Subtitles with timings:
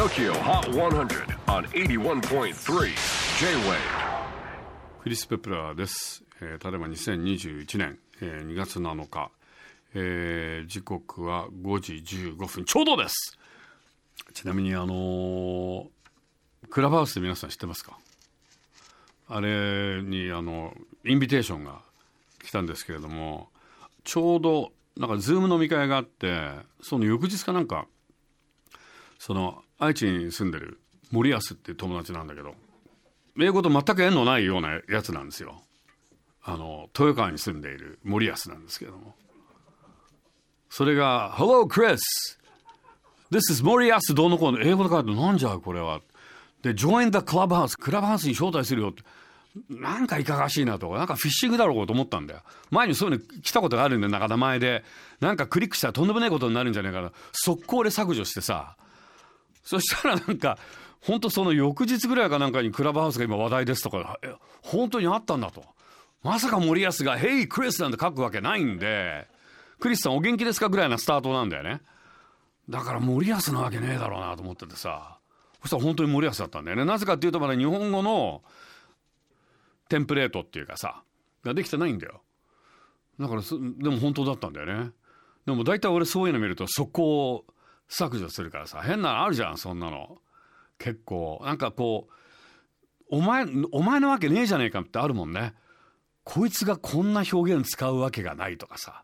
[0.00, 2.54] TOKYO HOT 100 on 81.3
[3.38, 3.76] J-WAVE
[5.02, 6.24] クリス・ペプラーです。
[6.40, 9.30] えー、ただいま2021年、えー2月7日、
[9.92, 13.36] えー時刻は5時15分ちょうどです。
[14.32, 15.86] ちなみにあのー
[16.70, 17.98] クラブハウスで皆さん知ってますか？
[19.28, 20.72] あれにあの
[21.04, 21.82] インビテーションが
[22.42, 23.50] 来たんですけれども
[24.04, 27.86] ちょうどなんかズーム飲み会があってその翌日かなんか
[29.20, 32.54] その愛知に住んでる森保っていう友達なんだけど
[33.38, 35.62] 英語と全く縁のないようなやつなんですよ。
[36.42, 39.14] あの豊川に住んでいる森保なんですけれども。
[40.70, 41.98] それが「Hello Chris!
[43.30, 46.00] This is 森保どうのこうの」英語で書いてなんじゃこれは。
[46.62, 48.88] で「Join the Clubhouse」クラブハウスに招待するよ。
[48.88, 49.02] って
[49.68, 50.96] なんかいかがしいなとか。
[50.96, 52.40] なんかフィッシングだろうと思ったんだよ。
[52.70, 54.10] 前にそういうの来たことがあるんだよ。
[54.10, 54.82] なんか名前で。
[55.20, 57.12] なんかクリックしたらとんでもないことになるんじゃないかな。
[57.32, 58.76] 速攻で削除してさ。
[59.62, 60.58] そしたらなんか、
[61.00, 65.64] 本当その翌日ぐらいかなんかにクラブハウスが今話題ですとか、え本当にあったんだと。
[66.22, 69.26] まさか森保が、ヘイクリスなんて書くわけないんで、
[69.78, 71.80] クリスさんお元気ですかぐらいなスタートなんだよね。
[72.68, 75.18] だから森保なわけねえだろうなと思っててさ、
[75.62, 76.84] そしたら本当に森保だったんだよね。
[76.84, 78.42] なぜかっていうとまだ日本語の
[79.88, 81.02] テンプレートっていうかさ、
[81.42, 82.20] ができてないんだよ。
[83.18, 84.90] だからそ、でも本当だったんだよね。
[85.46, 87.44] でも大体俺そういうの見ると速攻
[87.90, 90.18] 削除するからさ変なのあるじゃんそんなの。
[90.78, 92.12] 結構なんかこう
[93.10, 95.54] お前お前のわけねえじゃねえかってあるもんね。
[96.22, 99.02] こいつがこんな表現使うわけがないとかさ。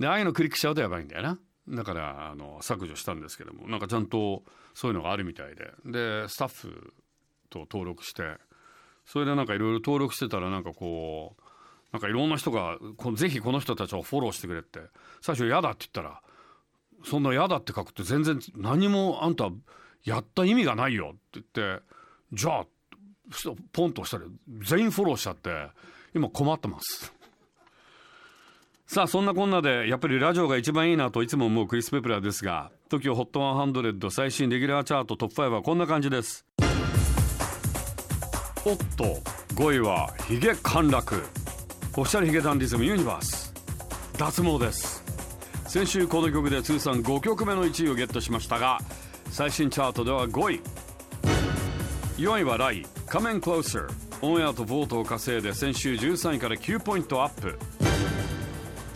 [0.00, 1.38] でああいうのクリックしちゃうとやばいんだよな。
[1.68, 3.68] だからあの削除したんですけども。
[3.68, 4.42] なんかちゃんと
[4.74, 5.70] そういうのがあるみたいで。
[5.86, 6.92] でスタッフ
[7.48, 8.36] と登録して。
[9.06, 11.42] それでなんかいろいろ登録してたらなんかこう
[11.92, 14.80] なんかいろんな人がこぜひこの人たちをフォローしてくれって。
[15.20, 16.20] 最初嫌だって言ったら
[17.04, 19.50] そんな嫌だって書くと全然何もあんた
[20.04, 21.82] やった意味がないよって言って
[22.32, 22.66] じゃあ
[23.72, 24.24] ポンとしたら
[24.62, 25.50] 全員フォローしちゃって
[26.14, 27.12] 今困ってます。
[28.86, 36.44] さあそんなこんなでやっぱりラジオが一番いいなといつも思うクリス・ペプラーですが TOKIOHOT100 最新レギュラーチャートトップ5はこんな感じです。
[38.66, 39.04] おっと
[39.54, 41.22] 5位はヒゲ陥落。
[41.96, 43.54] オフィシャルヒゲダンディズムユニバース。
[44.18, 44.99] 脱毛です。
[45.70, 48.80] 先週この曲で通算5曲目の1位をゲットしましたが
[49.30, 50.60] 最新チャートでは5位。
[52.16, 53.88] 4位はライ「Come in Closer」
[54.20, 57.56] オンエアとボートを稼いで先週13位から9ポイントアップ。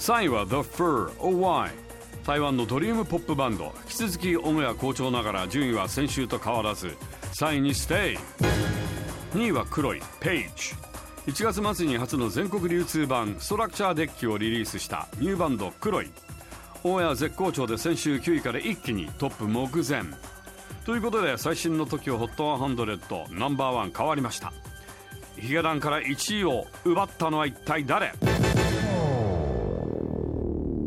[0.01, 1.71] 3位は The Fur OY
[2.27, 3.73] 台湾のドリームポップバンド。
[3.85, 6.97] 引き続きオンエア好調ながら順位は先週と変わらず。
[7.35, 9.39] 3位にステイ。
[9.39, 10.03] 2位は黒い。
[10.21, 10.75] Page
[11.29, 15.07] 1月末に初の全国流通版ストラクチャーデッキをリリースした。
[15.21, 16.11] ニューバンド黒い。
[16.87, 20.03] オンエア絶好調で先週9位から一気にトップ目前。
[20.85, 24.53] ということで最新の TOKIOHOT100 ナンバーワン変わりました。
[25.39, 28.13] ヒゲダンから1位を奪ったのは一体誰？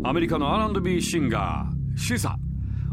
[0.03, 2.37] アメリカの R&B シンガーシサ。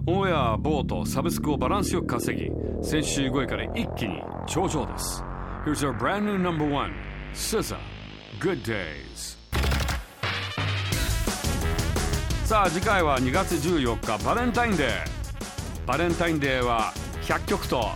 [0.07, 2.51] オンエアボートサブスクをバランスよく稼ぎ
[2.83, 5.23] 先週5位から一気に頂上です。
[5.67, 6.95] Here's our brand new number one
[7.35, 7.77] SZA
[8.41, 9.37] Good Days.
[12.55, 15.87] さあ次回は2月14日バレンタインデー。
[15.89, 16.93] バレンタインデーは
[17.23, 17.89] 100曲と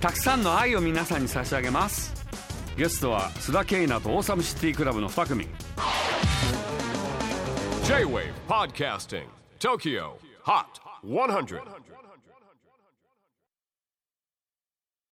[0.00, 2.12] たくさんの愛を皆さんに差し上げます。
[2.76, 5.46] ゲストは須田慶奈とオーサムシティクラブの2組。
[7.84, 9.26] J-WAVE PODCASTING
[9.60, 10.64] TOKYO HOT
[11.04, 11.60] 100